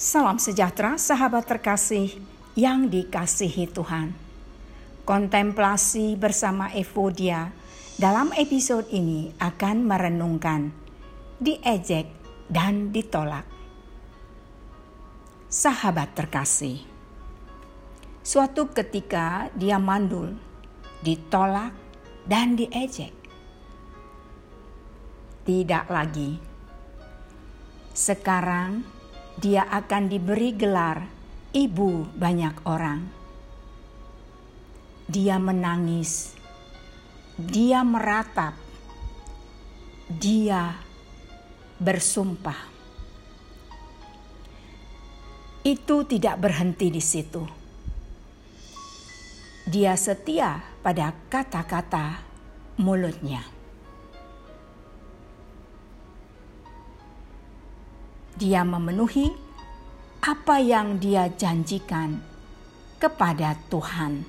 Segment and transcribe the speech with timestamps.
[0.00, 2.24] Salam sejahtera, sahabat terkasih
[2.56, 4.16] yang dikasihi Tuhan.
[5.04, 7.52] Kontemplasi bersama Evodia
[8.00, 10.72] dalam episode ini akan merenungkan
[11.36, 12.08] diejek
[12.48, 13.44] dan ditolak.
[15.52, 16.80] Sahabat terkasih,
[18.24, 20.32] suatu ketika dia mandul,
[21.04, 21.76] ditolak,
[22.24, 23.12] dan diejek.
[25.44, 26.40] Tidak lagi.
[27.92, 28.99] Sekarang
[29.40, 31.00] dia akan diberi gelar
[31.56, 33.00] ibu banyak orang.
[35.08, 36.36] Dia menangis,
[37.40, 38.52] dia meratap,
[40.12, 40.76] dia
[41.80, 42.68] bersumpah.
[45.64, 47.42] Itu tidak berhenti di situ.
[49.64, 52.20] Dia setia pada kata-kata
[52.76, 53.59] mulutnya.
[58.40, 59.36] Dia memenuhi
[60.24, 62.24] apa yang dia janjikan
[62.96, 64.24] kepada Tuhan.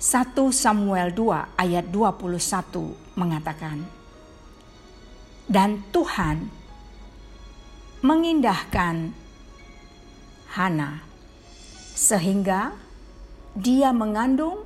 [0.00, 3.84] Satu Samuel 2 ayat 21 mengatakan,
[5.44, 6.48] Dan Tuhan
[8.00, 9.12] mengindahkan
[10.56, 11.04] Hana
[11.92, 12.72] sehingga
[13.52, 14.64] dia mengandung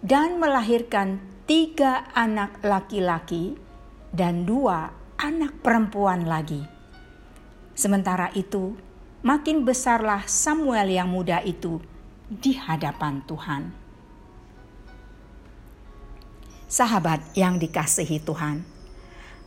[0.00, 3.56] dan melahirkan tiga anak laki-laki
[4.12, 6.60] dan dua anak perempuan lagi.
[7.72, 8.76] Sementara itu,
[9.24, 11.80] makin besarlah Samuel yang muda itu
[12.28, 13.72] di hadapan Tuhan.
[16.68, 18.68] Sahabat yang dikasihi Tuhan,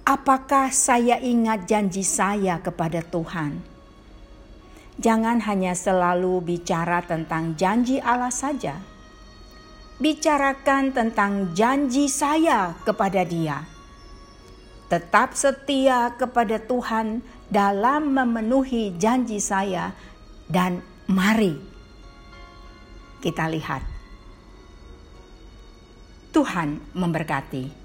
[0.02, 3.62] apakah saya ingat janji saya kepada Tuhan?
[4.98, 8.82] Jangan hanya selalu bicara tentang janji Allah saja
[10.02, 13.64] bicarakan tentang janji saya kepada Dia.
[14.90, 19.94] Tetap setia kepada Tuhan dalam memenuhi janji saya,
[20.52, 21.56] dan mari
[23.24, 23.86] kita lihat.
[26.36, 27.81] Tuhan memberkati.